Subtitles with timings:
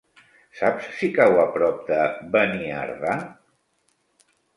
[0.59, 1.99] Saps si cau a prop de
[2.37, 3.13] Beniardà?